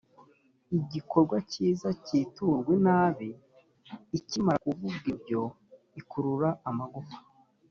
igikorwa 0.77 1.35
kiza 1.51 1.89
kiturwa 2.05 2.69
inabi 2.77 3.29
ikimara 4.17 4.59
kuvuga 4.65 5.03
ibyo 5.13 5.41
ikurura 5.99 6.49
amagufa 6.69 7.17